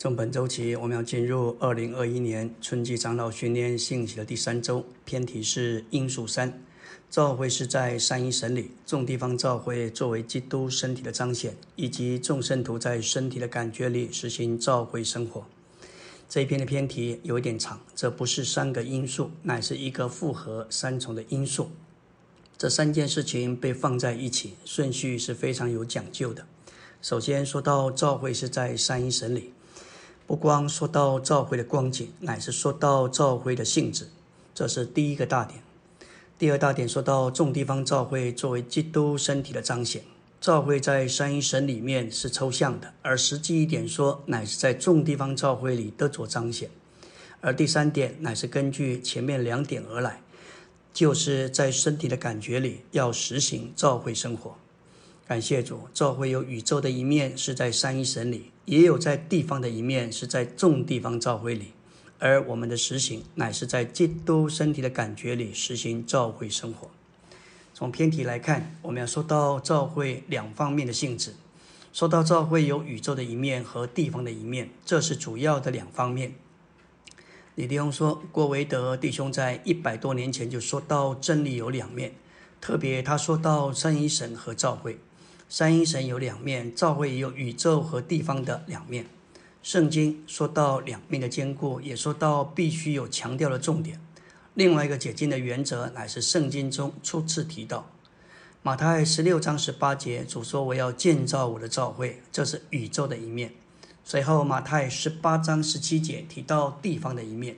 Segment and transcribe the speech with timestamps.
[0.00, 6.62] 从本周起，我们要进入二零二一年春季长老训练信息的第三周，偏题是因素三。
[7.10, 15.44] 召会是在三一神里，众地方召会作为基督身体的彰显，以及众圣徒在身体的感觉里实行召会生活。
[16.28, 21.72] 这一篇的偏题有一点长，这不是三个因素，乃是一个复合三重的因素。
[22.56, 26.46] 这三件事情被放在一起，顺序是非常有讲究的。
[27.02, 29.52] 首先说到召会是在三一神里。
[30.28, 34.10] 不光说到召会的光景，乃是说到召会的性质，
[34.54, 35.62] 这是第一个大点。
[36.38, 40.02] 第二大点说到众地方召会作为基督身体的彰显，
[40.38, 46.68] 召会在三一神里面是抽象的，而实际一点说，乃是在众地方召会里得着彰显。
[47.40, 50.20] 而第三点乃是根据前面两点而来，
[50.92, 54.54] 就是在身体的感觉里要实行召会生活。
[55.28, 61.72] 感谢主，召会有宇宙的一面是在三一神里，也有在地方的一面是在众地方召会里，
[62.18, 66.88] 而我们的实行乃是在基督身体的感觉里实行召会生活。
[67.74, 71.34] 从偏题来看，我们要说到召会两方面的性质，
[71.92, 76.32] 说到召会有宇宙的一面和地方的一面，这是主要的两方面。
[77.54, 82.14] 李弟兄说，郭维德弟兄在一百多年前就说到真理有两面，
[82.62, 84.98] 特别他说到三一神和召会。
[85.48, 89.06] 三一神有两面，教会也有宇宙和地方的两面。
[89.62, 93.98] 圣经说到两面的坚固，也说到必须有强调的重点。
[94.52, 97.90] 另外一个解经的原则，乃是圣经中初次提到。
[98.62, 103.54] 马太十六章十八节，主说：“我要建造我的教会。”这是宇宙的一面。
[104.04, 107.56] 随后马太十八章十七节提到地方的一面。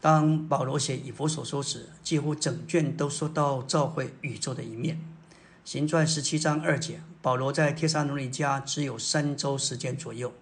[0.00, 5.00] 当保罗写以弗所书时，几乎整卷都说到教会宇宙的一面。
[5.66, 10.32] 行传十七章二节，保罗在帖撒罗尼迦只有三周时间左右，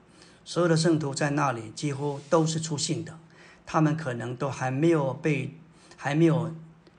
[0.45, 3.19] 所有的圣徒在那里几乎都是出信的，
[3.65, 5.57] 他们可能都还没有被
[5.97, 6.55] 还没有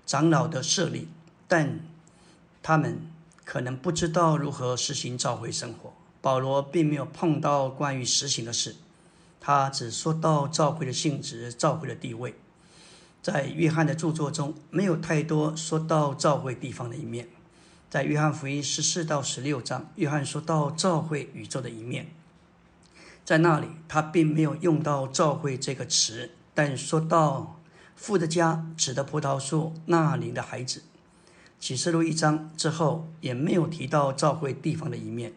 [0.07, 1.07] 长老的设立，
[1.47, 1.81] 但
[2.63, 2.97] 他们
[3.43, 5.93] 可能不知道如何实行召会生活。
[6.19, 8.75] 保罗并没有碰到关于实行的事，
[9.39, 12.33] 他只说到召会的性质、召会的地位。
[13.21, 17.27] 在约翰的著作中，没有太多说到召会地方的一面。
[17.95, 22.07] 在约翰福音十四到十六章，约翰说到教会宇宙的一面，
[23.23, 27.57] 在那里他并没有用到“教会”这个词，但说到
[27.95, 30.83] 父的家指的葡萄树那里的孩子。
[31.57, 35.31] 启示录一章之后也没有提到教会地方的一面。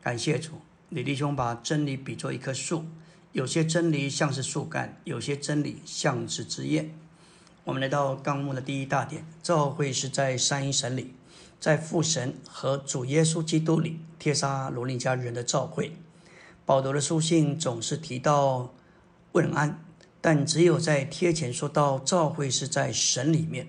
[0.00, 0.52] 感谢主，
[0.90, 2.84] 李弟兄把真理比作一棵树，
[3.32, 6.94] 有些真理像是树干，有些真理像是枝叶。
[7.64, 11.14] 我们来到纲目的第一大点，教会是在三一神里。
[11.60, 15.92] 在父神和主耶稣基督里，帖撒罗尼迦人的召会，
[16.64, 18.72] 保罗的书信总是提到
[19.32, 19.84] 问安，
[20.20, 23.68] 但只有在贴前说到召会是在神里面。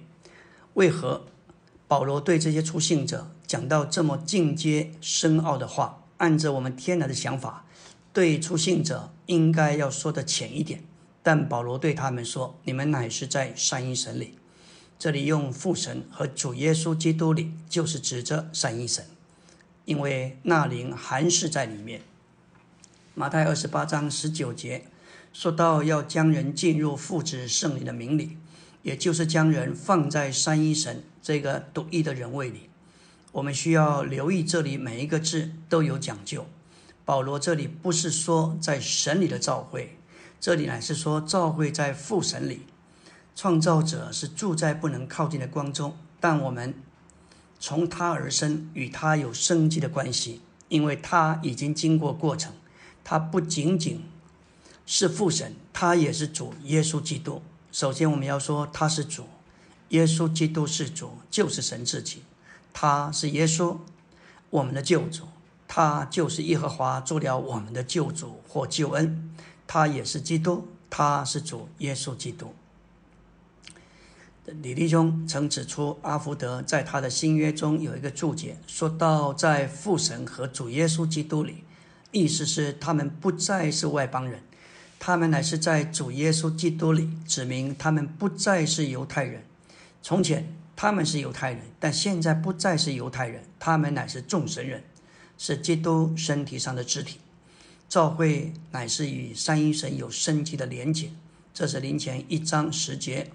[0.75, 1.25] 为何
[1.87, 6.03] 保罗对这些出信者讲到这么进阶深奥的话？
[6.17, 7.65] 按着我们天然的想法，
[8.11, 10.83] 对出信者应该要说的浅一点，
[11.23, 14.37] 但保罗对他们说：“你们乃是在三一神里。”
[14.99, 19.05] 这里用父神和主耶稣基督里，就是指着三一神，
[19.85, 22.01] 因为那灵还是在里面。
[23.15, 24.83] 马太二十八章十九节
[25.31, 28.35] 说到要将人进入父子圣灵的名里，
[28.83, 32.69] 也就是将人放在三一神这个独一的人位里。
[33.31, 36.45] 我们需要留意这里每一个字都有讲究。
[37.05, 39.95] 保罗这里不是说在神里的召会，
[40.41, 42.63] 这里乃是说召会在父神里。
[43.35, 46.73] 创造者是住在不能靠近的光中，但我们
[47.59, 52.53] 从他而生，与他有生机的关系，因为他已经经过过程。
[53.03, 54.03] 他不仅仅
[54.85, 57.41] 是父神，他也是主耶稣基督。
[57.71, 59.25] 首先，我们要说他是主，
[59.89, 62.23] 耶稣基督是主，就是神自己。
[62.71, 63.77] 他是耶稣，
[64.49, 65.23] 我们的救主，
[65.67, 69.33] 他就是耶和华做了我们的救主或救恩。
[69.65, 72.53] 他也是基督，他是主耶稣基督。
[74.61, 81.63] 李弟兄曾指出，阿福德在他的新约中有一个注解，说到在父神和主耶稣基督里，
[82.11, 84.41] 意思是他们不再是外邦人，
[84.99, 89.43] 他们乃是在主耶稣基督里，指明他们不再是犹太人。
[90.01, 94.83] 从前他们是犹太人，但现在不再是犹太人，他们乃是众神人，
[95.37, 97.19] 是基督身体上的肢体。
[97.87, 101.11] 教会乃是与三一神有生机的连结。
[101.53, 103.31] 这是林前一章十节。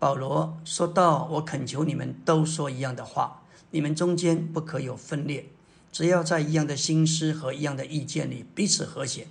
[0.00, 5.50] 保罗说道：“我恳求你们都说一样的话，你们中间不可有分裂，
[5.92, 9.26] 只要在一样的心思和一样的意见里彼此和谐，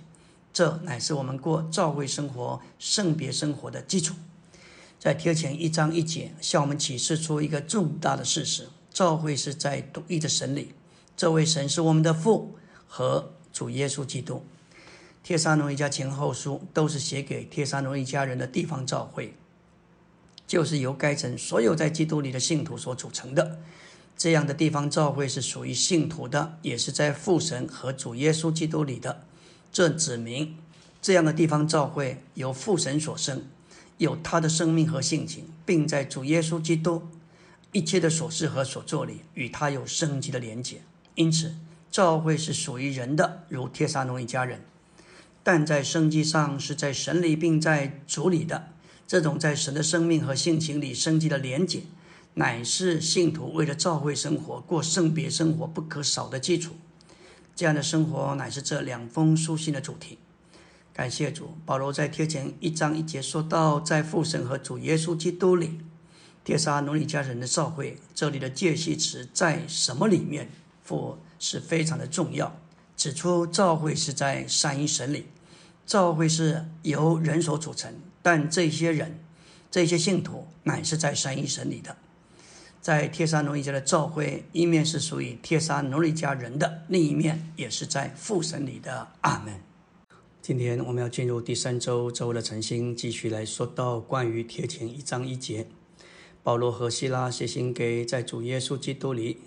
[0.52, 4.14] 这乃是我们过教会生活、圣别生活的基础。
[5.00, 10.72] 在贴前一章一节，向我们启示出一个重大的事实：教会是在独一的神里，
[11.16, 12.54] 这位神是我们的父
[12.86, 14.44] 和主耶稣基督。
[15.24, 19.34] 帖撒罗尼迦前后书都是写给帖撒罗尼迦人的地方教会，
[20.50, 23.60] 就是由该城所有在基督里的信徒所组成的。
[24.16, 29.22] 这样的地方教会是属于信徒的，也是在父神和主耶稣基督里的。
[29.70, 30.56] 这指明
[31.00, 33.44] 这样的地方教会由父神所生，
[33.98, 37.04] 有他的生命和性情，并在主耶稣基督
[37.70, 40.82] 一切的所事和所作里与他有生机的连结。
[41.14, 41.54] 因此，
[41.92, 44.58] 教会是属于人的，如帖撒罗尼迦人；
[45.44, 48.70] 但在生机上是在神里并在主里的。
[49.10, 51.82] 这种在神的生命和性情里生机的连结。
[52.34, 56.76] 乃是信徒为了教会生活、过圣别生活不可少的基础。
[57.56, 60.18] 这样的生活乃是这两封书信的主题。
[60.92, 65.80] 感谢主，保罗在贴前一章一节说到，在父神和主耶稣基督里，
[66.44, 70.48] 帖撒罗尼迦人的教会，这里的介系词在什么里面？
[70.84, 72.56] 父是非常的重要，
[72.96, 75.26] 指出教会是在三一神里，
[75.84, 77.92] 教会是由人所组成，
[78.22, 79.18] 但这些人、
[79.70, 81.96] 这些信徒乃是在三一神里的。
[82.80, 89.08] 在帖撒罗尼迦的教会，一面是属于帖撒罗尼迦人的，另一面也是在父神里的。
[89.20, 89.60] 阿门。
[90.40, 95.66] 今天我们要进入第三周周的晨星，继续来说到关于贴前一章一节，
[96.42, 99.40] 保罗和希拉写信给在主耶稣基督里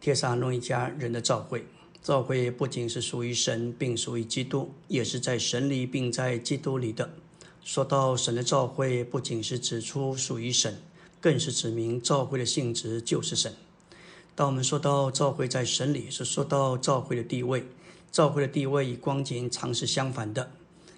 [0.00, 1.66] 帖撒罗尼迦人的教会。
[2.02, 7.10] 教会不仅是属于神，并属于基督，也是在神里并在基督里的。
[7.64, 10.82] 说到神的召会，不仅是指出属于神。
[11.20, 13.54] 更是指明召会的性质就是神。
[14.34, 17.68] 当我们说到召会在神里，是说到召会的地位。
[18.10, 20.50] 召会的地位与光景常是相反的，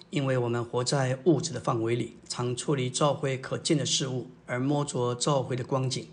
[0.09, 6.07] 因为我们活在物质的范围里，常处理召会可见的事物，而摸着召会的光景。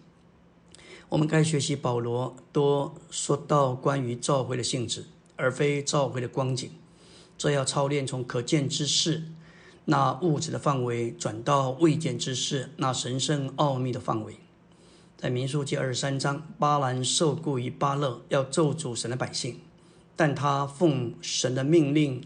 [1.09, 5.07] 我们该学习保罗多说到关于召会的性质，
[5.37, 6.71] 而非召会的光景。
[7.39, 9.25] 这要操练从可见之事。
[9.85, 14.37] 那物质的范围转到未见之事，那神圣奥秘的范围，
[15.17, 19.59] 在民数记二十三章，巴兰受雇于巴勒，要咒诅神的百姓，
[20.15, 22.23] 但他奉神的命令，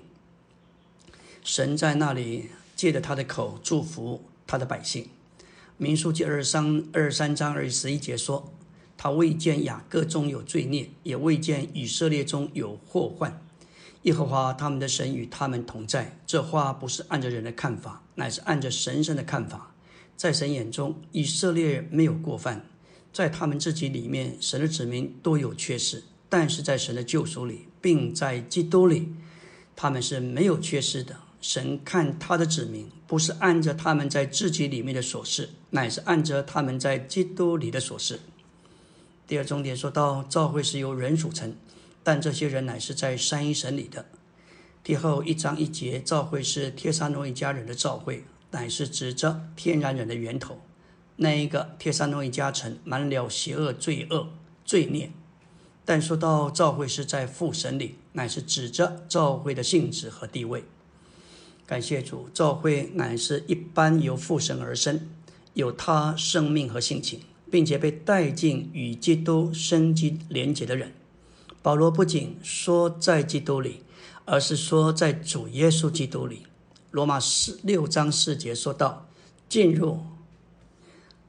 [1.42, 5.08] 神在那里借着他的口祝福他的百姓。
[5.78, 8.52] 民数记二十三二十三章二十一节说，
[8.98, 13.40] 他未见雅各中有罪孽，也未见以色列中有祸患。
[14.06, 16.16] 耶和华他们的神与他们同在。
[16.24, 19.74] 这话不是按着人的看法，乃是按着神圣的看法。
[20.16, 22.64] 在神眼中，以色列没有过犯，
[23.12, 25.98] 在他们自己里面，神的子民都有缺失；
[26.28, 29.12] 但是在神的救赎里，并在基督里，
[29.74, 31.16] 他们是没有缺失的。
[31.40, 38.20] 神看他的子民，不是按着他们在自己里面的所事，乃是按着他们在基督里的所事。
[39.26, 41.52] 第二重点说到，教会是由人组成。
[42.06, 44.06] 但这些人乃是在三一神里的。
[44.84, 48.22] 第后一章一节，召会是帖撒罗一家人的召会，
[48.52, 50.60] 乃是指着天然人的源头。
[51.16, 54.28] 那一个帖撒罗一家城满了邪恶、罪恶、
[54.64, 55.10] 罪孽。
[55.84, 60.62] 但说到召会是在父神里，乃是指着召会的性质和地位。
[61.66, 65.08] 感谢主，召会乃是一般由父神而生，
[65.54, 70.92] 有他生命和性情，并且被带进与基督生机连结的人。
[71.66, 73.82] 保罗不仅说在基督里，
[74.24, 76.46] 而是说在主耶稣基督里。
[76.92, 79.08] 罗马四六章四节说到，
[79.48, 79.98] 进入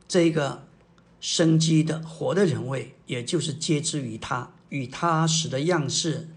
[0.08, 0.68] 这个
[1.20, 6.30] 生机的活的人位，也就是接之于他，与他使的样式、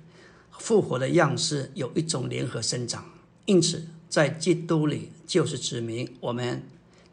[0.50, 3.04] 复活的样式有一种联合生长。
[3.44, 6.66] 因此，在基督里就是指明我们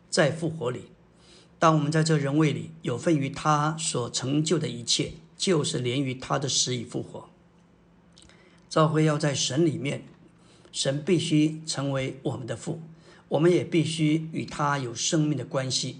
[0.09, 0.83] 在复活里。
[1.59, 5.15] 当我们在这人位里有份于他所成就的一切。
[5.37, 7.29] 就是连于他的死与复活。
[8.67, 10.03] 召会要在神里面，
[10.71, 12.81] 神必须成为我们的父，
[13.29, 15.99] 我们也必须与他有生命的关系。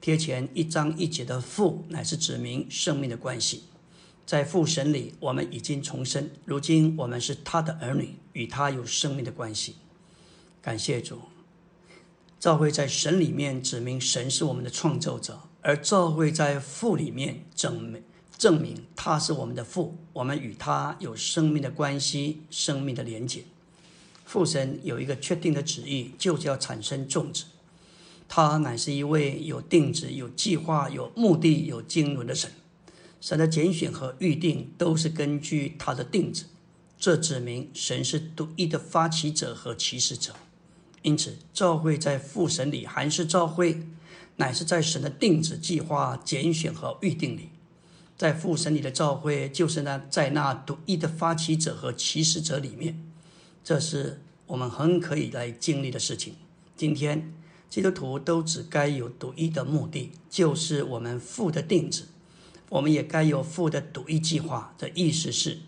[0.00, 3.64] 贴前一章一节的父，乃是指明生命的关系。
[4.24, 9.76] 在父神里，我们已经重生，如今我们是他的儿女，与他有生命的关系。
[10.62, 11.22] 感谢主，
[12.38, 18.02] 召会在神里面指明神是我们的创造者，而召会在父里面证明。
[18.38, 23.42] 证明他是我们的父，我们与他有生命的关系、生命的连结。
[24.24, 27.46] 父神有一个确定的旨意，就是要产生种子。
[28.28, 32.50] 他乃是一位有定旨、有计划、有目的、有经纶的神。
[33.20, 36.44] 神的拣选和预定都是根据他的定旨。
[37.00, 40.34] 这指明神是独一的发起者和起始者。
[41.02, 43.82] 因此，召会在父神里，还是召会，
[44.36, 47.48] 乃是在神的定旨、计划、拣选和预定里。
[48.18, 53.00] 在父神里的召会，就是呢在那独一的发起者和起始者里面。
[53.62, 56.34] 这是我们很可以来经历的事情。
[56.76, 57.32] 今天，
[57.70, 62.06] 基督徒都只该有独一的目的，就是我们父的定旨。
[62.70, 64.74] 我们也该有父的独一计划。
[64.76, 65.60] 的意思是，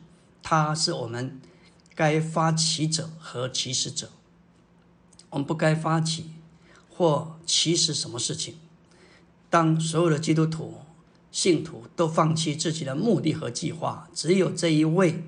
[0.43, 1.41] 他是我们
[1.95, 4.11] 该发起者和起始者。
[5.31, 6.31] 我们不该发起
[6.89, 8.57] 或起始什么事情。
[9.49, 10.81] 当所有的基督徒
[11.33, 15.23] 信徒都放弃自己的目的和计划，只有这一位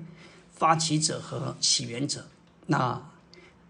[0.51, 2.27] 发起者和起源者，
[2.67, 3.09] 那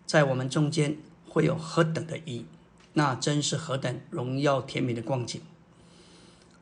[0.06, 0.98] 在我们中间
[1.28, 2.46] 会有何等的意义？
[2.94, 5.42] 那真是何等荣耀甜美的光景。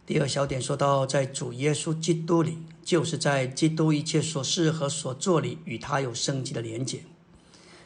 [0.06, 7.04] 第二小点说到，在主耶稣基督里，就是在基督一切所事和所做里，与他有生机的连结。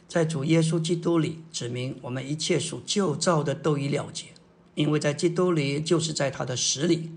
[0.07, 4.27] 在主耶稣基督里，指明我们一切属旧造的都已了结，
[4.75, 7.11] 因为在基督里，就是在他的死里，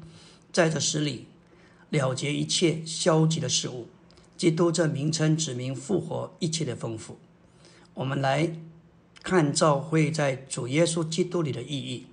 [0.52, 1.26] 在这十里
[1.90, 3.88] 了结一切消极的事物。
[4.36, 7.18] 基督这名称指明复活一切的丰富。
[7.94, 8.56] 我们来
[9.22, 12.06] 看照会在主耶稣基督里的意义，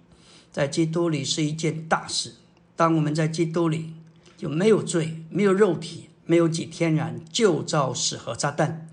[0.52, 2.34] 在基督里是一件大事。
[2.76, 3.94] 当我们在基督里，
[4.36, 8.90] 就没有罪，没有肉体，没有几天然旧造死和炸弹。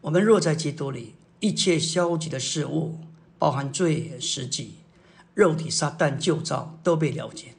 [0.00, 2.98] 我们若在基督里，一切消极的事物，
[3.38, 4.74] 包含罪、实际、
[5.32, 7.53] 肉体、撒旦、旧造，都被了结。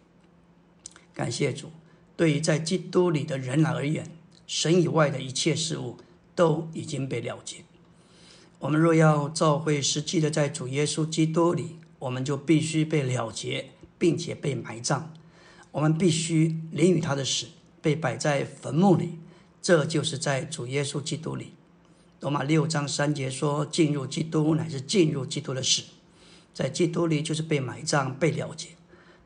[1.16, 1.72] 感谢主，
[2.16, 4.12] 对于在基督里的人来而言，
[4.46, 5.98] 神以外的一切事物
[6.36, 7.64] 都已经被了结。
[8.60, 15.14] 我们若要照会实际的在主耶稣基督里，我们就必须被了结，并且被埋葬。
[15.72, 17.48] 我们必须临于他的死，
[17.82, 19.20] 被摆在坟墓里。
[19.62, 21.54] 这就是在主耶稣基督里。
[22.20, 25.84] 罗马六章三节说：“进入基督乃是进入基督的死，
[26.54, 28.70] 在基督里就是被埋葬、被了结。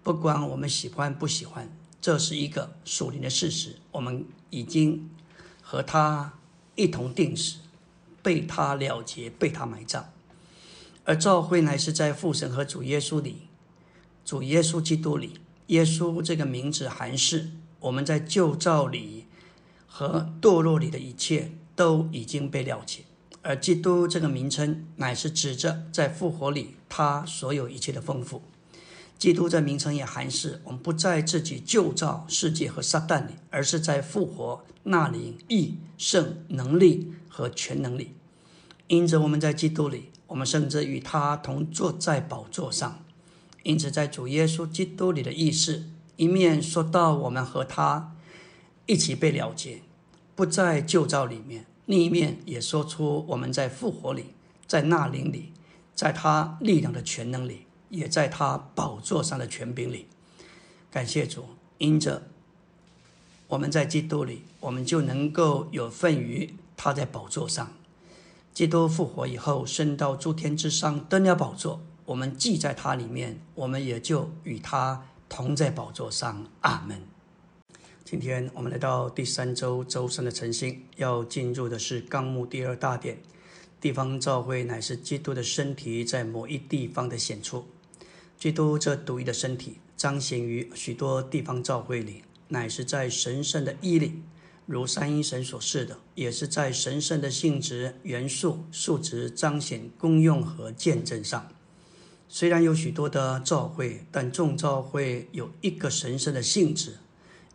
[0.01, 1.69] 不管我们喜欢不喜欢，
[2.01, 3.77] 这是一个属灵的事实。
[3.91, 5.09] 我们已经
[5.61, 6.33] 和他
[6.75, 7.57] 一同定死，
[8.21, 10.11] 被他了结，被他埋葬。
[11.03, 13.47] 而教会乃是在父神和主耶稣里，
[14.23, 15.39] 主耶稣基督里。
[15.67, 19.25] 耶稣这个名字含是我们在旧造里
[19.87, 23.05] 和堕落里的一切。”都已经被了结，
[23.41, 28.41] 而基督这个名称乃是指着在复活里他所有一切的丰富。
[29.19, 38.15] 基督这名称也含是我们不在自己旧造世界和撒旦里，而是在复活那里义圣能力和全能力。
[38.87, 43.03] 因此我们在基督里，我们甚至与他同坐在宝座上。
[43.63, 45.83] 因此在主耶稣基督里的意思，
[46.15, 48.15] 一面说到我们和他
[48.85, 49.81] 一起被了结，
[50.33, 51.65] 不在旧造里面。
[51.85, 54.27] 另一面也说出我们在复活里，
[54.65, 55.51] 在那灵里，
[55.93, 60.07] 在他力量的全能里，也在他宝座上的权柄里。
[60.89, 61.45] 感谢主，
[61.77, 62.23] 因着
[63.47, 67.73] 我们在基督里，我们就能够有份于他在宝座上。
[68.53, 76.45] 基督复活以后，升到诸天之上，登了宝座，我们既在他里面，我们也就与他同在宝座上。
[76.61, 77.01] 阿门。
[78.03, 83.19] 今天我们来到第三周周三的晨星，要进入的是纲目第二大点。
[83.79, 87.65] 地方教会乃是基督的身体在某一地方的显出。
[88.39, 94.21] 基督这独一的身体彰显于许多地方教会里，乃是在神圣的义里，
[94.65, 101.49] 如三一神所示的，也是在神圣的性质、元素、数值彰显功用和见证上。
[102.29, 106.95] 虽然有许多的教会，但众教会有一个神圣的性质。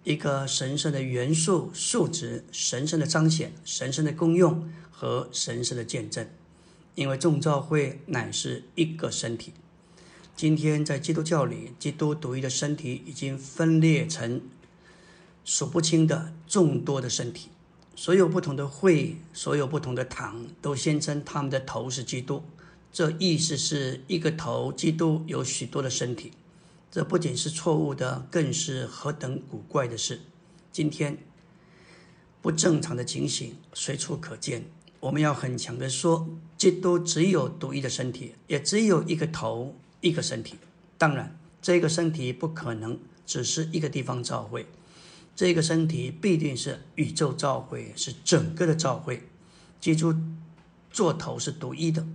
[0.02, 6.28] 一个神圣的元素、数值、神圣的彰显、神圣的功用和神圣的见证，
[6.94, 9.54] 因为众教会乃是一个身体。
[10.36, 14.40] 今天在基督教里，基督独一的身体已经分裂成
[15.44, 17.50] 数不清的众多的身体，
[17.94, 22.42] 所有不同的会、所有不同的堂都宣称他们的头是基督。
[22.92, 26.32] 这意思是一个头，基督有许多的身体。
[26.90, 30.20] 这不仅是错误的，更是何等古怪的事！
[30.72, 31.18] 今天
[32.42, 34.64] 不正常的情形随处可见。
[34.98, 39.74] 我们要很强的说，基督只有独一的身体，也只有一个头，
[40.04, 40.56] 一个身体。
[40.96, 44.66] 当然，这个身体不可能只是一个地方召会，
[45.34, 49.26] 这个身体必定是宇宙召会，是整个的召会。
[49.80, 50.14] 记住，
[50.90, 52.06] 做头是独一的，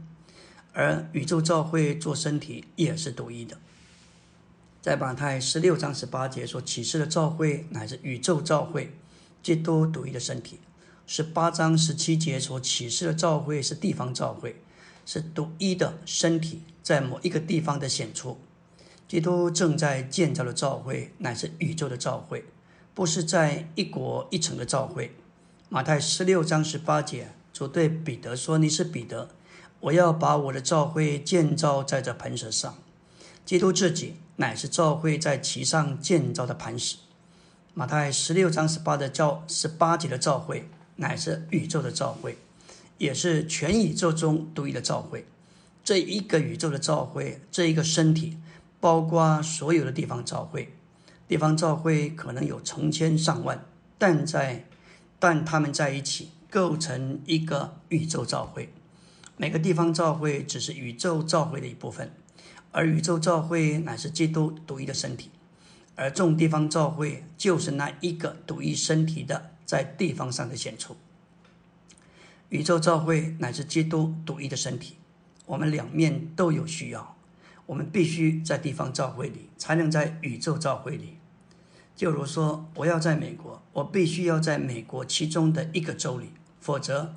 [0.74, 3.58] 而宇宙召会做身体也是独一的。
[4.82, 8.94] 在马太十六章十八节所启示的召会，乃是宇宙召会，
[9.44, 10.60] 基督独一的身体。
[11.06, 14.62] 十八章十七节所启示的教会是地方教会，
[15.12, 18.38] 是独一的身体，在某一个地方的显出。
[19.08, 22.46] 基督正在建造的教会乃是宇宙的教会，
[22.94, 25.16] 不是在一国一城的教会。
[25.68, 29.30] 马太十六章十八节，主对彼得说：“你是彼得，
[29.80, 32.78] 我要把我的教会建造在这磐石上。”
[33.44, 36.98] 基督自己乃是教会在其上建造的磐石。
[37.74, 42.38] 马太十六章十八的教十八节的教会乃是宇宙的教会，
[43.00, 45.26] 也是全宇宙中独一的教会。
[45.84, 48.38] 这一个宇宙的教会，这一个身体。
[48.82, 50.72] 包括所有的地方教会，
[51.28, 53.66] 地方教会可能有成千上万，
[53.98, 54.70] 但在
[55.20, 58.70] 但他们在一起构成一个宇宙教会。
[59.36, 62.10] 每个地方教会只是宇宙教会的一部分，
[62.72, 65.30] 而宇宙教会乃是基督独一的身体，
[65.96, 70.96] 而众地方教会就是那一个独一身体的在地方上的显出。
[72.50, 74.96] 宇宙教会乃是基督独一的身体，
[75.46, 77.16] 我们两面都有需要。
[77.68, 81.18] 我们必须在地方教会里，才能在宇宙教会里。
[81.96, 87.14] 就如说，我要在美国，我必须要在美国其中的一个州里，否则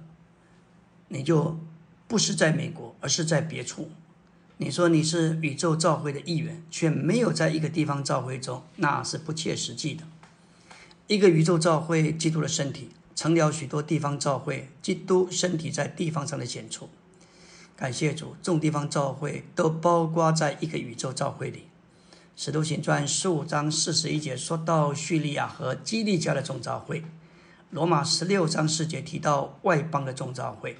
[1.09, 1.59] 你就
[2.07, 3.91] 不是在美国，而是在别处。
[4.59, 10.05] 你说你是宇宙教会的一员，却没有在一个地方教会中，那是不切实际的。
[11.07, 12.91] 一个宇宙教会，基督的身体，
[13.23, 16.88] 成了许多地方教会，基督身体在地方上的显出。
[17.76, 21.69] 感谢主，众地方教会都包括在一个宇宙教会里。
[22.35, 27.05] 使徒行传十五章四十一节说到叙利亚和基利家的众教会；
[27.71, 30.73] 罗马十六章四节提到外邦的众教会；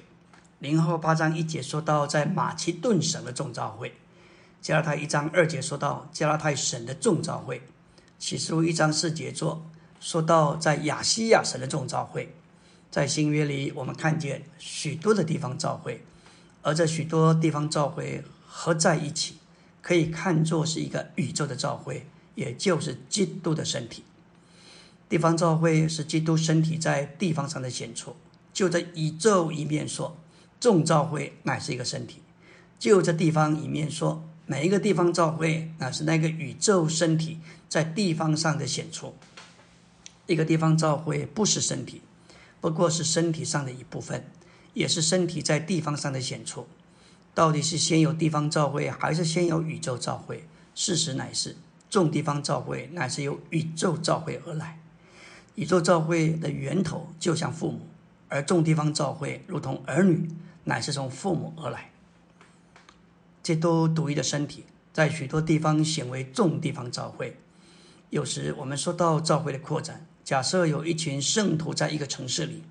[0.59, 3.91] 零后八章一节说到在马其顿省的众教会；
[4.61, 7.61] 加拉太一章二节说到加拉太省的众教会；
[8.19, 9.65] 启示录一章四节说
[10.03, 12.35] 说到在亚细亚省的众召会。
[12.91, 16.03] 在新约里，我们看见许多的地方召会。
[16.61, 19.35] 而这许多地方召会合在一起，
[19.81, 24.03] 可以看作是一个宇宙的召会，也就是基督的身体。
[25.07, 28.13] 地方召会是基督身体在地方上的显出。
[28.51, 30.17] 就这宇宙一面说，
[30.59, 32.17] 众召会乃是一个身体；
[32.77, 37.39] 就这地方一面说，每一个地方召会乃是那个宇宙身体
[37.69, 39.15] 在地方上的显出。
[40.25, 42.01] 一个地方教会不是身体，
[42.61, 44.25] 不过是身体上的一部分。
[44.73, 46.65] 也是身体在地方上的显出，
[47.35, 50.47] 到底是先有地方教会，还是先有宇宙教会？
[50.73, 51.55] 事实乃是，
[51.91, 54.79] 众地方教会乃是由宇宙教会而来。
[55.53, 57.81] 宇宙教会的源头就像父母，
[58.29, 60.27] 而众地方教会如同儿女，
[60.63, 61.91] 乃是从父母而来。
[63.43, 67.37] 这都独一的身体，在许多地方显为众地方教会。
[68.09, 72.63] 有时我们说到教会的扩展，假设有一群圣徒在一个城市里。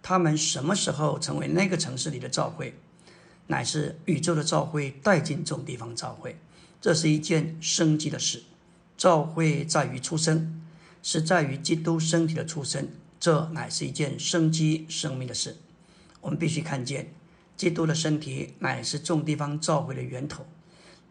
[0.00, 2.72] 他们什么时候成为那个城市里的教会，
[3.48, 6.38] 乃是宇宙的教会带进众地方教会，
[6.80, 8.44] 这是一件生机的事。
[8.96, 10.62] 教会在于出生，
[11.02, 15.56] 是在于基督身体的出生，这乃是一件生机生命的事。
[16.20, 17.12] 我们必须看见，
[17.56, 20.46] 基督的身体乃是众地方教会的源头。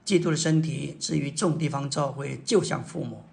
[0.06, 3.24] 基督的身体至于众地方教会，就像父母，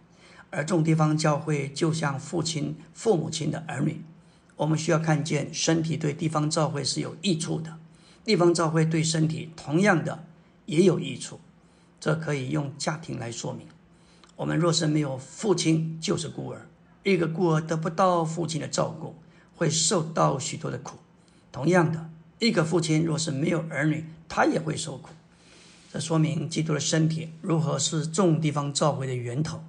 [0.55, 4.05] 而众地方教会就像父亲、父母亲的儿女。
[4.55, 7.77] 我们需要看见身体对地方教会是有益处的，
[8.25, 10.25] 地方教会对身体同样的
[10.67, 11.41] 也有益处。
[11.99, 13.67] 这可以用家庭来说明。
[14.37, 16.69] 我们若是没有父亲，就是孤儿。
[17.03, 19.17] 一个孤儿得不到父亲的照顾，
[19.57, 20.99] 会受到许多的苦。
[21.51, 25.11] 同样的，一个父亲若是没有儿女，他也会受苦。
[25.93, 29.65] 这说明基督的身体如何是众地方教会的源头。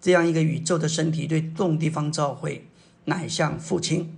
[0.00, 2.66] 这样一个宇宙的身体对众地方教会，
[3.04, 4.16] 乃像父亲。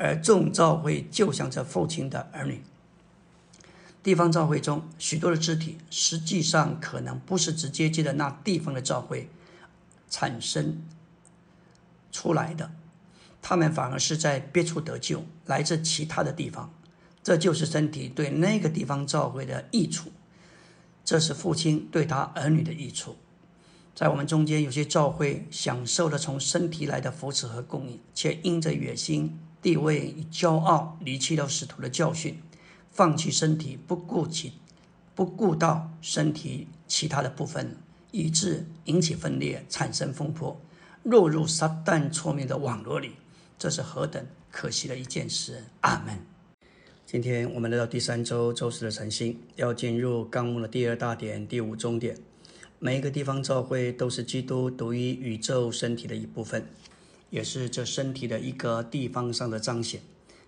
[0.00, 2.62] 而众教会就像这父亲的儿女。
[4.00, 9.28] 地方教会中许多的肢体，实际上可能不是直接接的那地方的教会
[10.08, 10.82] 产生
[12.12, 12.70] 出来的，
[13.42, 16.72] 他们反而是在别处得救，来自其他的地方。
[17.24, 20.12] 这就是身体对那个地方教会的益处，
[21.04, 23.16] 这是父亲对他儿女的益处。
[23.98, 29.36] 在我们中间，有些教会享受了从身体来的扶持和供应，却因着野心。
[29.60, 32.40] 地位与骄傲离弃了使徒的教训，
[32.92, 34.52] 放弃身体，不顾其
[35.16, 37.76] 不顾到身体其他的部分，
[38.12, 40.56] 以致引起分裂，产生风波，
[41.02, 43.16] 落入撒旦错谬的网络里。
[43.58, 45.64] 这是何等可惜的一件事！
[45.80, 46.16] 阿门。
[47.04, 52.16] 今天我们来到第三周周四的晨星，要进入纲目的第二大点、第五终点。
[52.80, 56.68] 每一个地方教会都是基督独一宇宙身体的一部分。
[57.30, 60.00] 也是这身体的一个地方上的彰显，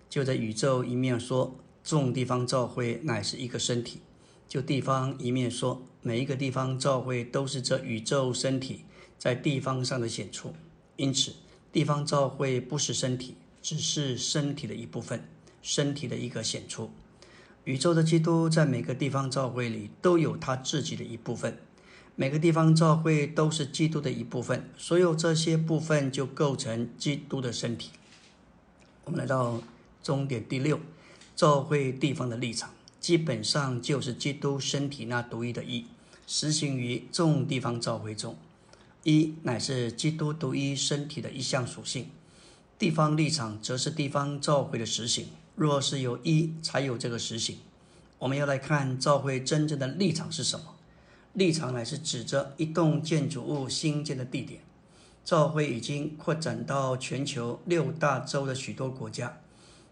[0.09, 3.99] 就在宇宙一面说，众地方教会乃是一个身体；
[4.47, 8.85] 就地方一面说，每一个地方教会都是这宇宙身体
[9.19, 10.53] 在地方上的显出。
[10.95, 11.33] 因此，
[11.71, 15.23] 地方教会不是身体，只是身体的一部分，
[15.61, 16.89] 身体的一个显出。
[17.65, 21.59] 宇宙的基督在每个地方教会里都有他自己的一部分，
[22.21, 27.89] 每个地方教会都是基督的一部分，所有这些部分就构成基督的身体。
[29.05, 29.59] 我们来到。
[30.03, 30.79] 终点第六，
[31.35, 35.85] 教会地方的立场，基本上就是基督身体那独一的一，
[36.27, 38.35] 实行于众地方教会中。
[39.03, 42.09] 一乃是基督独一身体的一项属性，
[42.77, 45.27] 地方立场则是地方教会的实行。
[45.55, 47.57] 若是有一，才有这个实行。
[48.19, 50.75] 我们要来看教会真正的立场是什么？
[51.33, 54.61] 立场乃是指着一栋建筑物新建的地点。
[55.23, 59.37] 教会已经扩展到全球六大洲的许多国家。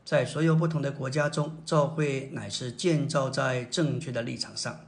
[0.04, 4.82] 在所有不同的国家中，教会乃是建造在正确的立场上。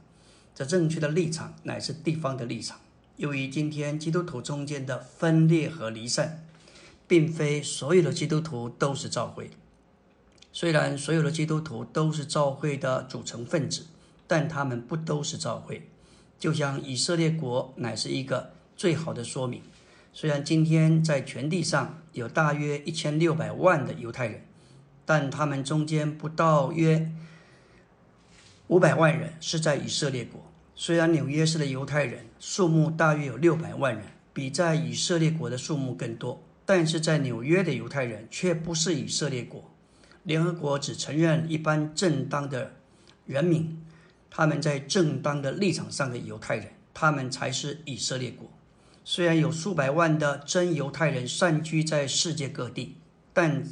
[0.54, 2.80] 这正确的立场乃是地方的立场。
[3.16, 6.44] 由于今天基督徒中间的分裂和离散，
[7.06, 9.50] 并非所有的基督徒都是教会。
[10.52, 13.86] 虽然所有的基督徒都是教会的组成分子，
[14.26, 15.88] 但他们不都是教会。
[16.42, 19.62] 就像以色列国乃是一个最好的说明。
[20.12, 24.42] 虽然今天在全地上有大约一千六百万的犹太人。
[25.04, 27.12] 但他们中间不到约
[28.66, 30.40] 五百万人是在以色列国。
[30.74, 39.70] 虽然纽约市的犹太人数目大约有六百万人，比在以色列国的数目更多，但是在纽约的犹太人却不是以色列国。
[40.22, 42.72] 联合国只承认一般正当的
[43.26, 43.81] 人民，
[44.32, 48.50] 他们在正当的立场上的犹太人，他们才是以色列国。
[49.04, 52.96] 虽然有数百万的真犹太人散居在世界各地，
[53.32, 53.62] 但。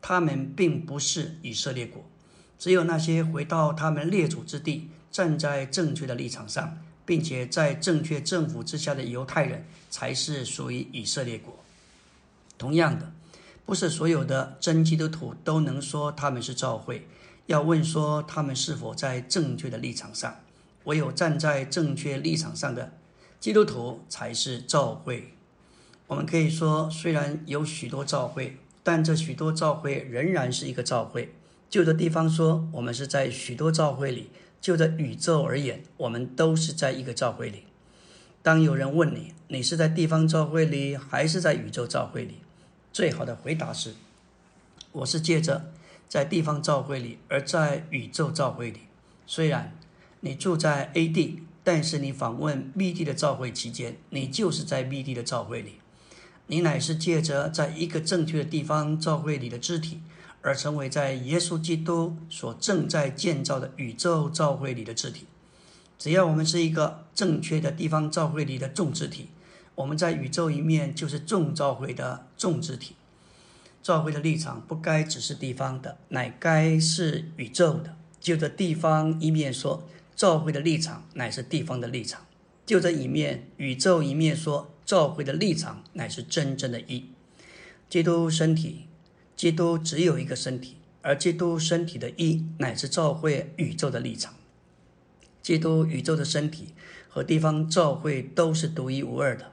[0.00, 2.08] 他们并不是以色列国，
[2.56, 11.58] 只有那些回到他们列祖之地、站在正确的立场上，并且在正确政府之下的犹太人，才是属于以色列国。
[12.56, 13.12] 同样的，
[13.66, 17.08] 不是所有的真基督徒都能说他们是教会。
[17.48, 20.36] 要问说他们是否在正确的立场上，
[20.84, 22.92] 唯有站在正确立场上的
[23.38, 25.34] 基督徒才是教会。
[26.06, 28.56] 我们可以说，虽然有许多教会。
[28.84, 31.34] 但这许多教会仍然是一个教会。
[31.68, 34.30] 就这地方说，我们是在许多教会里；
[34.62, 37.64] 就着宇宙而言，我们都是在一个教会里。
[38.42, 42.38] 当有人问你，你是在地方教会里，还是在宇宙教会里？
[42.90, 43.92] 最好的回答是：
[44.92, 45.70] 我是借着
[46.08, 48.80] 在地方教会里，而在宇宙教会里。
[49.26, 49.76] 虽然
[50.20, 55.74] 你住在 A 地，但是你访问 B 地的教会期间，你就是在 B 地的教会里。
[56.46, 60.00] 你乃是借着在一个正确的地方教会里的肢体，
[60.40, 65.26] 而成为在耶稣基督所正在建造的宇宙教会里的肢体。
[65.98, 69.28] 只要我们是一个正确的地方教会里的众肢体，
[69.74, 72.94] 我们在宇宙一面就是众教会的众肢体。
[73.88, 77.96] 教会的立场不该只是地方的，乃该是宇宙的。
[78.20, 82.20] 就这地方一面说，教会的立场乃是地方的立场；
[82.66, 84.74] 就这一面宇宙一面说。
[84.84, 87.06] 教会的立场乃是真正的一，
[87.88, 88.88] 基督身体，
[89.34, 94.34] 基督只有一个身体，而基督身体的一乃是教会宇宙的立场。
[95.40, 96.74] 基督宇宙的身体
[97.08, 99.52] 和地方教会都是独一无二的。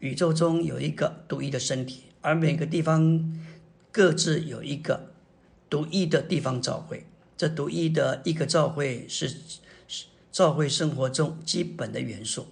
[0.00, 3.32] 宇宙中有一个独一的身体，而每个地方
[3.92, 5.12] 各自有一个
[5.70, 7.06] 独一的地方教会。
[7.36, 9.36] 这独一的一个教会是
[10.32, 12.48] 教会生活中基本的元素。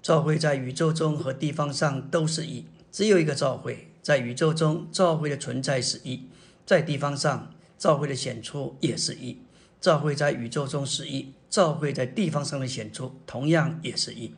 [0.00, 3.90] 教会在宇宙中和地方上都是一，只有一个教会。
[4.00, 6.20] 在宇宙中，教会的存在是一；
[6.64, 9.42] 在地方上，教会的显出也是一。
[9.80, 14.32] 教会在宇宙中是一，教会在地方上的显出同样也是一。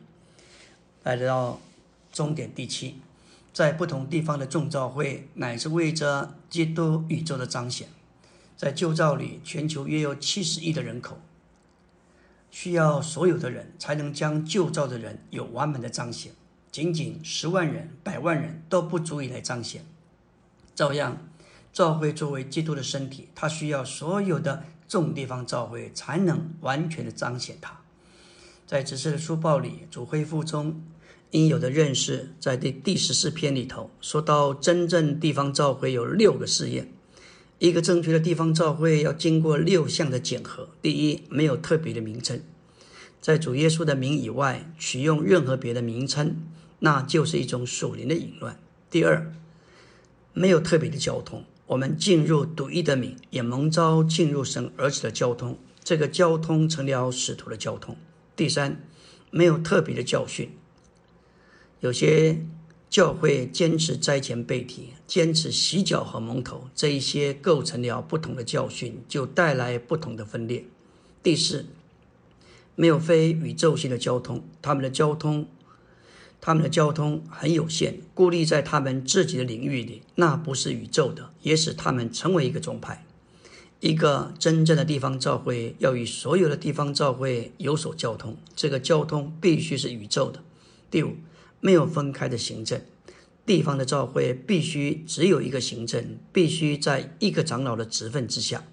[1.03, 1.61] 来到
[2.11, 2.97] 终点第七，
[3.53, 7.87] 在不同地方的众教会，乃是为着基督宇宙的彰显。
[8.55, 11.19] 在旧造里，全球约有七十亿的人口。
[12.49, 16.33] 需要所有的人才能将旧造的人有完美的彰显，
[16.69, 19.85] 仅仅十万人、百万人都不足以来彰显。
[20.75, 21.17] 照样，
[21.71, 27.79] 教会作为基督的身体，它需要所有的众地方教会才能完全的彰显它。
[28.67, 30.81] 在指示的书报里，主恢复中
[31.31, 36.91] 应有的认识，在第第十四篇里头说到，真正地方教会有六个试验。
[37.59, 42.41] 一个正确的地方教会要经过六项的检核：第一，没有特别的名称，
[43.21, 46.35] 在主耶稣的名以外取用任何别的名称，
[46.79, 48.55] 那就是一种属灵的淫乱；
[48.89, 49.31] 第二，
[50.33, 55.57] 没有特别的交通，我们进入独一的名，也蒙召进入神儿子的交通。
[55.83, 57.95] 这个交通成了使徒的交通。
[58.35, 58.83] 第三，
[59.29, 60.49] 没有特别的教训。
[61.81, 62.39] 有些
[62.91, 70.65] 教会坚持斋前背题，坚持洗脚和蒙头，这一些构成了不同的教训，就带来不同的分裂。
[71.23, 71.65] 第四，
[72.75, 75.47] 没有非宇宙性的交通，他们的交通，
[76.39, 83.03] 他们的交通很有限，孤立在他们自己的领域里，那不是宇宙的，也使他们成为一个宗派。
[83.79, 90.43] 一个真正的地方教会要与所有的地方教会有所交通，这个交通必须是宇宙的。
[90.91, 91.15] 第五，
[91.61, 92.81] 没有分开的行政，
[93.45, 98.65] 地方的教会必须只有一个行政，必须在一个长老的职分之下。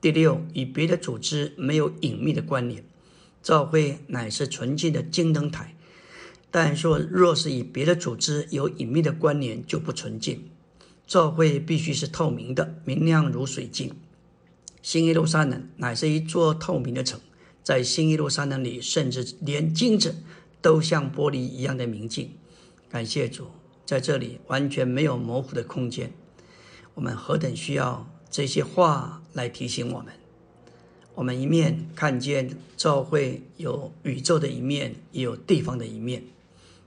[0.00, 2.84] 第六，与别的组织没有隐秘的关联，
[3.42, 5.74] 教会乃是纯净的金灯台，
[6.50, 10.44] 但说若是与别的组织有隐秘的关联，就不纯净。
[11.06, 13.94] 教会必须是透明的，明亮如水晶。
[14.82, 17.18] 新耶路撒冷乃是一座透明的城，
[17.62, 20.16] 在新耶路撒冷里，甚至连金子
[20.64, 22.30] 都像玻璃一样的明净。
[22.88, 23.48] 感谢主，
[23.84, 26.10] 在这里完全没有模糊的空间。
[26.94, 30.14] 我们何等需要这些话来提醒我们！
[31.16, 36.24] 我们一面看见教会有宇宙的一面，也有地方的一面。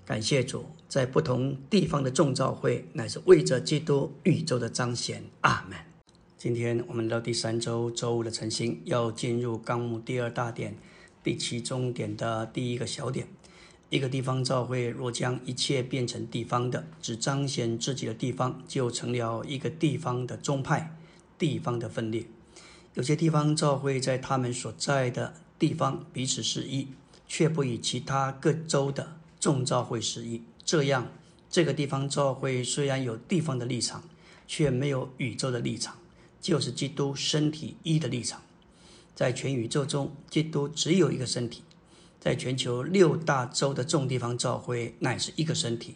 [0.04, 5.24] 感谢主，在不同地方的众教会，乃是为着基督宇宙的彰显。
[5.42, 5.78] 阿门。
[6.36, 10.76] 今天我们到第三周周五的晨星，要进入纲目第二大点
[11.24, 13.28] 第七中点的第一个小点。
[13.90, 20.96] 一个地方教会若将一切变成地方的，只彰显自己的地方，就成了一个地方的宗派，
[21.38, 22.26] 地方的分裂。
[22.94, 26.88] 有些地方教会在他们所在的地方彼此是一，
[27.28, 30.42] 却不与其他各州的众教会是一。
[30.66, 31.12] 这样，
[31.50, 34.04] 这个地方教会虽然有地方的立场，
[34.48, 35.98] 却没有宇宙的立场。
[36.40, 38.42] 就是基督身体一的立场，
[39.14, 41.62] 在全宇宙中，基督只有一个身体；
[42.20, 45.96] 在全球六大洲的众地方教会，乃是一个身体。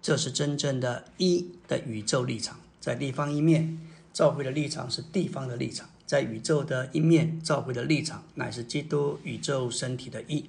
[0.00, 2.60] 这是真正的一的宇宙立场。
[2.80, 3.80] 在地方一面，
[4.12, 10.44] 教会的立场是地方的立场；在宇宙的一面，教会的立场乃是基督宇宙身体的一。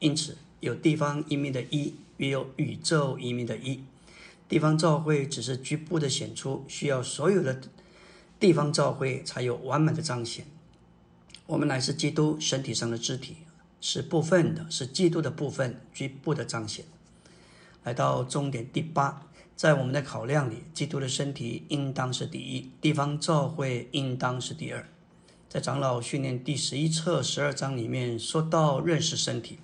[0.00, 3.84] 因此，有地方一面的一，也有宇宙一面的一。
[4.48, 7.60] 地方教会只是局部的显出，需要所有的。
[8.40, 10.46] 地方教会才有完满的彰显。
[11.46, 13.38] 我们乃是基督身体上的肢体，
[13.80, 16.84] 是部分的，是基督的部分，局部的彰显。
[17.84, 24.88] 来到终点第八，在我们的考量里，基督的身体应当是第一，地方教会应当是第二。
[25.48, 29.58] 在长老训练第十一册十二章里面说到认识身体，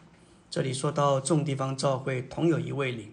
[0.51, 3.13] 这里说到众地方教会同有一位灵，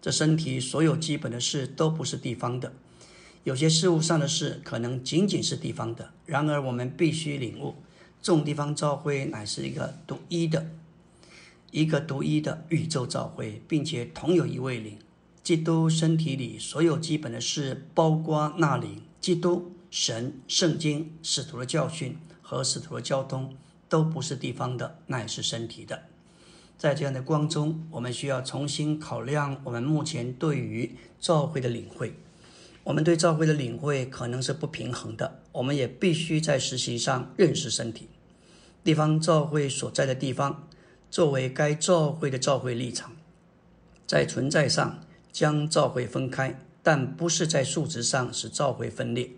[0.00, 2.72] 这身体所有基本的事都不是地方的。
[3.44, 7.74] 有些事物上的事可能仅仅是地方的，然而我们必须领悟，
[8.22, 10.70] 众地方教会乃是一个独一的、
[11.70, 14.98] 一个独一的宇宙教会，并且同有一位灵。
[15.42, 23.56] 基督身体里所有基本的事，包括那灵、基督、神、圣经、使徒的教训和使徒的交通，
[23.88, 26.02] 都不是地方的，乃是身体的。
[26.76, 32.14] 在这样的光中，我们需要重新考量我们目前对于教会的领会。
[32.84, 38.08] 我们对教会的领会可能是不平衡的，我们也必须在实习上认识身体。
[38.84, 40.68] 地方教会所在的地方，
[41.10, 43.12] 作为该教会的教会立场，
[44.06, 45.00] 在存在上
[45.32, 49.30] 将教会分开，但不是在数值上使教会分裂。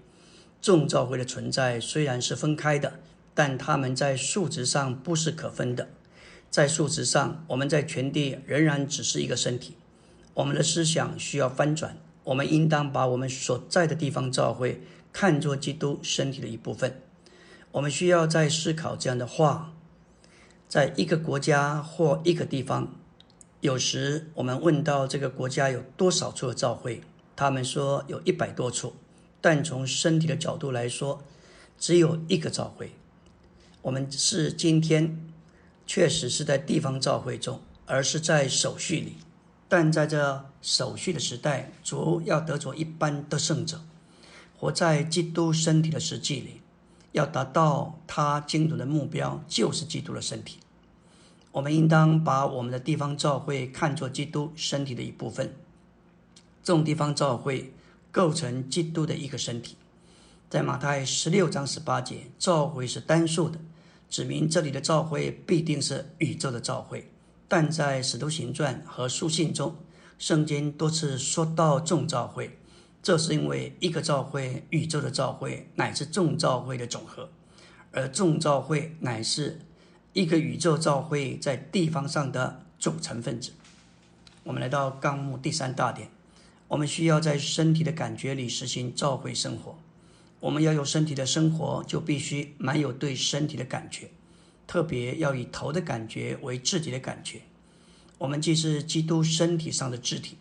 [0.61, 3.01] 众教会的存在虽然是分开的，
[3.35, 5.89] 但他们在数值上不是可分的。
[6.51, 9.77] 在数值上，我们在全地仍然只是一个身体。
[10.35, 11.97] 我们的思想需要翻转。
[12.25, 17.01] 我们应当把我们所在的地方教会看作基督身体的一部分。
[17.73, 19.73] 我们需要在思考这样的话：
[20.69, 22.95] 在一个国家或一个地方，
[23.61, 27.03] 有时我们问到这个国家有多少处的教会，
[27.37, 28.95] 他们说有一百多处，
[29.41, 31.23] 但从身体的角度来说，
[31.79, 32.93] 只有一个教会。
[33.83, 35.33] 我们是今天
[35.87, 39.17] 确实是在地方教会中，而是在手续里。
[39.69, 43.81] 但在这手续的时代，主要得着一般的圣者，
[44.61, 46.61] 活在基督身体的实际里，
[47.13, 50.59] 要达到他精准的目标，就是基督的身体。
[51.51, 55.57] 我们应当把我们的地方教会看作基督身体的一部分。
[56.63, 57.73] 这种地方教会
[58.13, 59.79] 构成基督的一个身体。
[60.51, 63.59] 在马太十六章十八节，教会是单数的，
[64.11, 67.11] 指明这里的教会必定是宇宙的教会。
[67.49, 69.75] 但在《使徒行传》和书信中，
[70.19, 72.59] 圣经多次说到众教会，
[73.03, 77.31] 这是因为一个教会，宇宙的教会乃是众教会的总和，
[77.93, 79.61] 而众教会乃是
[80.13, 83.53] 一个宇宙教会在地方上的组成分子。
[84.45, 86.11] 我们来到纲目第三大点，
[86.69, 89.79] 我们需要在身体的感觉里实行教会生活。
[90.41, 94.11] 我们要有身体的生活，就必须满有对身体的感觉，
[94.67, 97.41] 特别要以头的感觉为自己的感觉。
[98.19, 100.37] 我们既是基督身体上的肢体，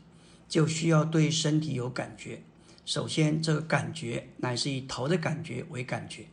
[0.49, 2.41] 就需要对身体有感觉。
[2.89, 6.25] 首先，这个感觉乃是以头的感觉为感觉。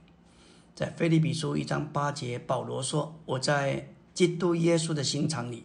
[0.74, 5.64] 在腓立比书一章八节，保罗说：“我在基督耶稣的心肠里，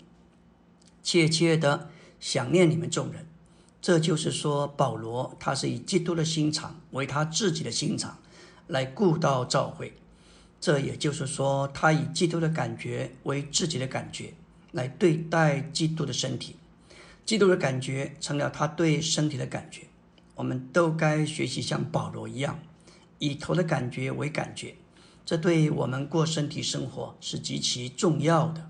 [1.02, 3.26] 切切的想念你们众人。”
[3.82, 8.20] 这就是说，保罗他是以基督的心肠为他自己的心肠
[8.68, 9.94] 来顾到教会。
[10.60, 14.34] 这也就是说，他以基督的感觉为自己的感觉
[14.74, 16.58] 来对待基督的身体。
[17.26, 19.84] 基督的感觉成了他对身体的感觉。
[20.42, 22.58] 我们都该学习像保罗一样，
[23.20, 24.74] 以头的感觉为感觉，
[25.24, 28.68] 这对我们过身体生活是极其重要的。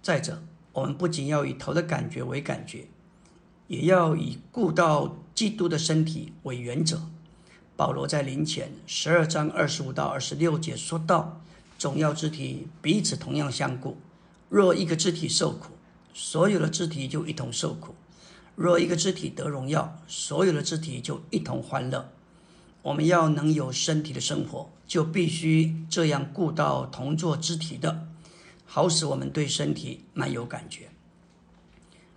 [0.00, 2.86] 再者，我们不仅要以头的感觉为感觉，
[3.66, 7.02] 也要以顾到基督的身体为原则。
[7.74, 11.40] 保罗在临前十二章二十五到二十六节说道
[11.76, 13.96] ：“总要肢体彼此同样相顾。
[14.48, 15.72] 若一个肢体受苦，
[16.12, 17.96] 所有的肢体就一同受苦。”
[18.56, 22.10] 若一个肢体得荣耀，所有的肢体就一同欢乐。
[22.82, 28.06] 我们要能有身体的生活，就必须这样顾到同做肢体的，
[28.66, 30.90] 好使我们对身体蛮有感觉。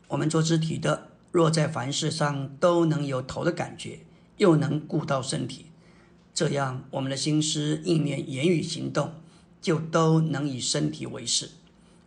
[0.10, 4.00] 我们做肢体的，若在凡事上都能有头的感觉，
[4.38, 5.68] 又能顾到身体，
[6.34, 9.14] 这样我们的心思、意念、言语、行动，
[9.62, 11.50] 就都能以身体为事。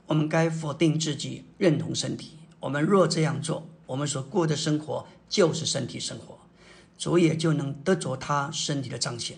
[0.06, 2.32] 我们该否定自己，认同身体。
[2.60, 6.38] 我们若这样做，我们所过的生活就是身体生活，
[6.96, 9.37] 主也就能得着他身体的彰显。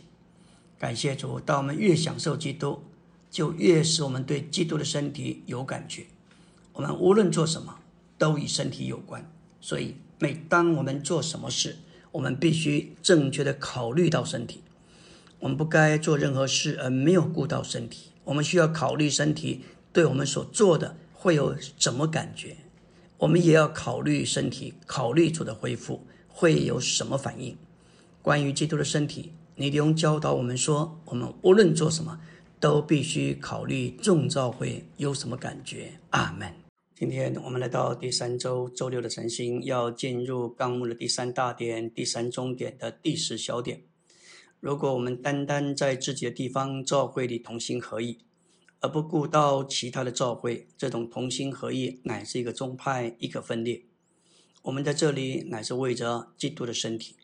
[0.79, 2.83] 感谢主，当我们越享受基督，
[3.31, 6.05] 就越使我们对基督的身体有感觉。
[6.75, 7.79] 我们无论做什么，
[8.19, 9.27] 都与身体有关。
[9.59, 11.79] 所以，每当我们做什么事，
[12.11, 14.63] 我们必须正确的考虑到身体。
[15.39, 18.11] 我们不该做任何事而没有顾到身体。
[18.25, 22.59] 我们需要考虑身体对我们所做的会有什么感觉。
[23.23, 27.57] 我们也要考虑身体，考虑主的恢复会有什么反应。
[28.21, 32.19] 关于基督的身体，尼迪翁教导我们说：我们无论做什么，
[32.59, 36.01] 都必须考虑众召会有什么感觉。
[36.11, 36.53] 阿门。
[36.97, 43.83] 今天我们来到第三周周六的晨星，要进入纲目的第三大点、第三中点的第十小点。
[44.59, 48.19] 如果我们单单在自己的地方召会里同心合意，
[48.83, 53.85] 而不顾到其他的教会，这种同心合意乃是一个宗派，一个分裂。
[54.63, 57.15] 我们在这里乃是为着基督的身体。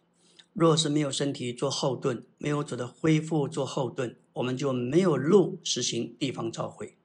[0.53, 6.97] 若是没有身体做后盾，没有主的恢复做后盾，我们就没有路实行地方教会。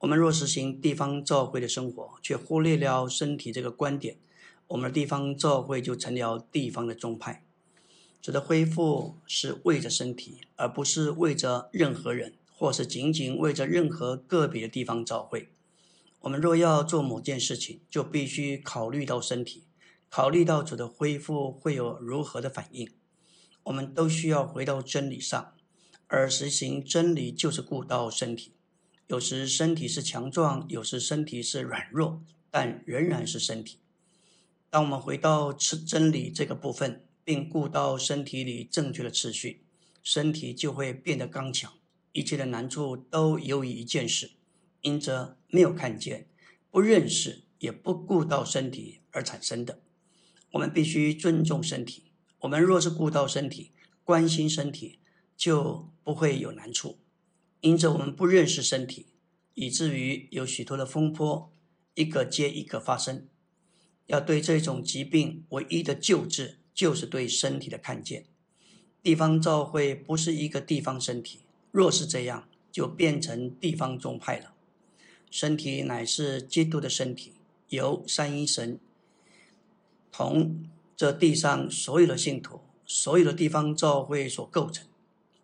[0.00, 4.18] 我们若实行地方教会的生活，却忽略了身体这个观点，
[4.68, 7.46] 我们的地方教会就成了地方的宗派。
[8.20, 12.34] 主的恢复是为着身体，而不是为着任何人。
[12.60, 15.48] 或是仅仅为着任何个别的地方召会，
[16.20, 19.64] 我们若要做某件事情，就必须考虑到身体，
[20.10, 22.86] 考虑到主的恢复会有如何的反应。
[23.62, 25.54] 我们都需要回到真理上，
[26.06, 28.52] 而实行真理就是顾到身体。
[29.06, 33.78] 有时身体是强壮，有时身体是软弱，但仍然是身体。
[34.68, 39.64] 当我们回到吃真理这个部分，并顾到身体里正确的次序，
[40.02, 41.72] 身体就会变得刚强。
[42.12, 44.32] 一切的难处都由于一件事，
[44.80, 46.26] 因着没有看见、
[46.70, 49.80] 不认识、也不顾到身体而产生的。
[50.52, 52.12] 我们必须尊重身体。
[52.40, 54.98] 我们若是顾到身体、关心身体，
[55.36, 56.98] 就不会有难处。
[57.60, 59.06] 因着我们不认识身体，
[59.54, 61.52] 以至于有许多的风波
[61.94, 63.28] 一个接一个发生。
[64.06, 68.24] 要对这种疾病唯一的救治，就是对身体的看见。
[69.02, 71.42] 地方教会不是一个地方身体。
[71.70, 74.54] 若是这样，就变成地方宗派了。
[75.30, 77.34] 身体乃是基督的身体，
[77.68, 78.80] 由三一神
[80.10, 84.86] 同这地上所有的信徒、所有的地方教会所构成。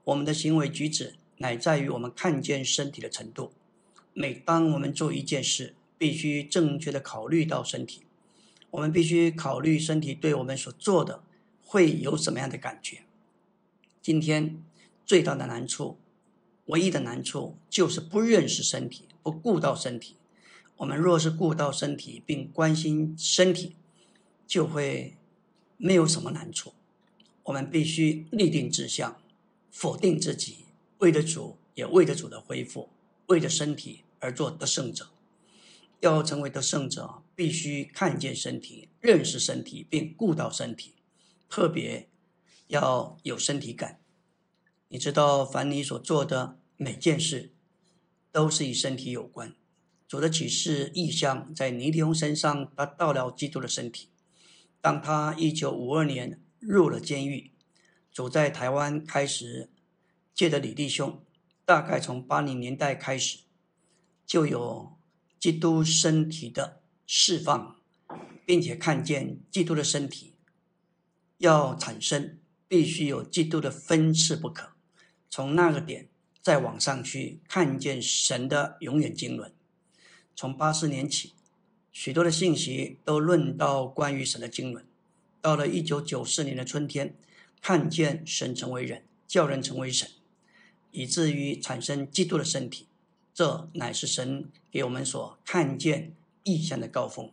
[0.02, 3.52] 我们的行为举止乃在于我们看见身体的程度。
[4.12, 8.02] 每当我们做一件事，必须正确的考虑到身体。
[8.70, 11.22] 我们必须考虑身体对我们所做的
[11.62, 13.02] 会有什么样的感觉。
[14.02, 14.62] 今天
[15.04, 15.98] 最大的难处。
[16.66, 20.16] 唯一的难处就是不认识身体，不顾到身体。
[20.76, 23.76] 我们若是顾到身体，并关心身体，
[24.46, 25.16] 就会
[25.76, 26.74] 没有什么难处。
[27.44, 29.20] 我们必须立定志向，
[29.70, 30.66] 否定自己，
[30.98, 32.88] 为了主，也为了主的恢复，
[33.26, 35.08] 为了身体而做得胜者。
[36.00, 40.92] 要成为得胜者，必须看见身体，认识身体，并顾到身体，
[41.48, 42.08] 特别
[42.68, 43.98] 要有身体感。
[44.96, 47.52] 你知道，凡你所做的每件事，
[48.32, 49.54] 都是与身体有关。
[50.08, 54.08] 主的启示意象在尼迪翁身上达到了基督的身体。
[54.80, 56.40] 当他一九五二年。
[56.58, 57.52] 入了监狱，
[58.10, 59.70] 走在台湾开始
[60.34, 61.22] 借的李弟兄，
[61.66, 63.40] 大概从八零年代开始，
[64.24, 64.96] 就有
[65.38, 67.76] 基督身体的释放，
[68.46, 70.32] 并且看见基督的身体
[71.36, 74.75] 要产生，必须有基督的分赐不可。
[75.28, 76.08] 从那个点
[76.40, 79.52] 再往上去看见神的永远经纶。
[80.34, 81.32] 从八四年起，
[81.92, 84.84] 许多的信息都论到关于神的经纶。
[85.40, 87.14] 到了一九九四年的春天，
[87.62, 90.08] 看见神成为人，叫人成为神，
[90.90, 92.86] 以至于产生基督的身体，
[93.32, 97.30] 这乃是神给我们所看见意象的高峰。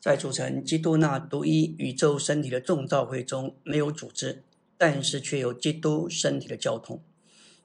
[0.00, 4.44] 在组成基督那独一宇宙身体的众造会中，没有组织，
[4.78, 7.02] 但是却有基督身体的交通。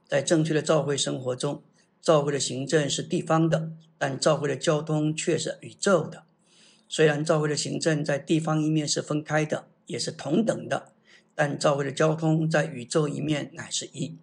[0.08, 1.64] 在正确的教会生活中，
[2.02, 6.24] 教会的行政是地方的，但教会的交通却是宇宙的。
[6.90, 10.92] 虽然教会的行政在地方一面是分开的，也是同等的，
[11.34, 14.18] 但教会的交通在宇宙一面乃是一，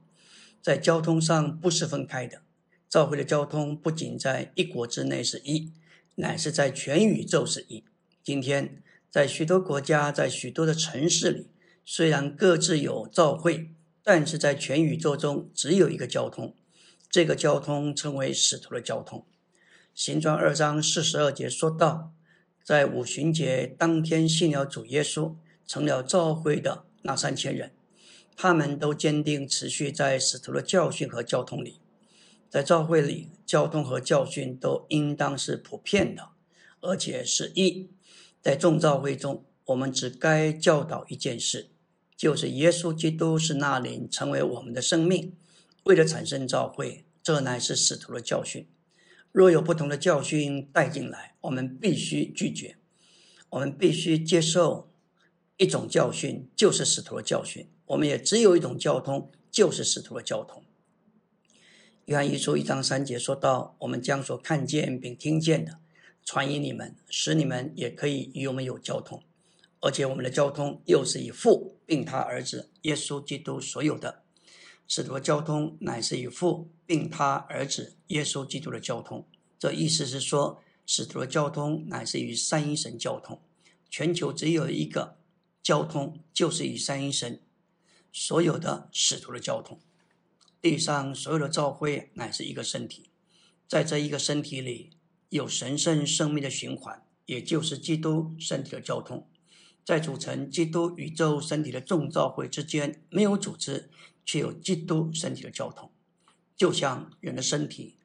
[0.61, 2.43] 在交通上不是分开的。
[2.89, 5.72] 教会的交通不仅在一国之内是一，
[6.16, 7.84] 乃是在全宇宙是一。
[8.22, 11.47] 今天在许多国家，在许多的城市里，
[11.91, 13.70] 虽然各自有教会，
[14.03, 16.55] 但是在全宇宙中只有一个交通，
[17.09, 19.24] 这个交通称为使徒的交通。
[19.95, 22.12] 行传二章四十二节说道。
[22.62, 25.36] 在五旬节当天信了主耶稣，
[25.66, 27.72] 成了教会的那三千人，
[28.36, 31.80] 他们都坚定持续在使徒的教训和交通里。
[32.51, 36.28] 在教会里，交通和教训都应当是普遍的，
[36.82, 37.89] 而且是一。
[38.43, 41.70] 在众教会中，我们只该教导一件事，
[42.18, 45.36] 就是耶稣基督是那灵，成为我们的生命。
[45.84, 48.66] 为了产生教会，这乃是使徒的教训。
[49.30, 52.76] 若有不同的教训带进来，我们必须拒绝。
[53.50, 54.90] 我们必须接受
[55.58, 57.68] 一种教训，就是使徒的教训。
[57.86, 60.64] 我们也只有一种交通，就是使徒的交通。
[62.06, 65.78] 约翰一书一章三节说到：“我们将所看见并听见的
[66.24, 69.22] 传给你们，使你们也可以与我们有交通。
[69.81, 74.22] 而且我们的交通又是以父并他儿子耶稣基督所有的。”
[74.89, 79.29] 使徒的交通乃是与父并他儿子耶稣基督的交通。
[79.59, 83.43] 这意思是说，使徒的交通乃是与三一神交通。
[83.91, 85.18] 全球只有一个
[85.62, 87.43] 交通，就是与三一神
[88.11, 89.79] 所有的使徒的交通。
[90.62, 93.11] 地上所有的教会乃是一个身体，
[93.68, 94.91] 在这一个身体里
[95.29, 99.29] 有神圣生命的循环，也就是基督身体的交通。
[99.89, 103.89] 在组成基督宇宙身体的众教会之间，没有组织。
[104.22, 105.91] 却有基督身体的交通，
[106.55, 107.97] 就像人的身体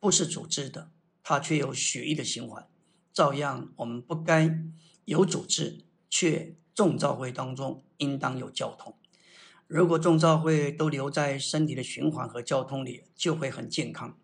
[0.00, 0.90] 不是组织的，
[1.22, 2.66] 它却有血液的循环。
[3.12, 4.58] 照样，我们不该
[5.04, 8.96] 有组织，却众召会当中应当有交通。
[9.68, 14.18] 如果众召会都留在身体的循环和交通里，就会很健康。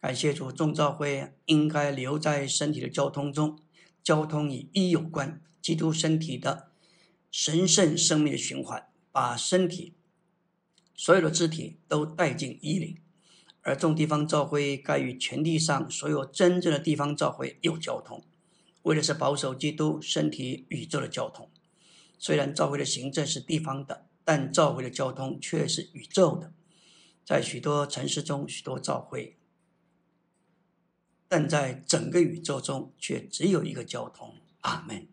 [0.00, 3.56] 感谢主，众召会应该留在身体的交通中，
[4.02, 6.72] 交通与一有关，基督身体的
[7.30, 9.94] 神圣生命的循环，把身体。
[10.94, 12.98] 所有的肢体都带进衣领，
[13.62, 18.22] 而众地方教会该与全地上所有真正的地方教会有交通，
[18.82, 21.48] 为的是保守基督身体宇宙的交通。
[22.18, 26.52] 虽然教会的行政是地方的，但教会的交通却是宇宙的。
[27.24, 29.38] 在许多城市中，许多教会，
[31.26, 34.36] 但在整个宇宙中却只有一个交通。
[34.60, 35.08] 阿门。